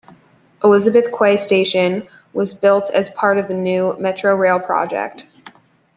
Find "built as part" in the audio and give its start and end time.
2.55-3.37